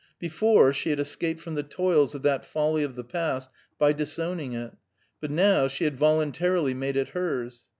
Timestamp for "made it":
6.73-7.09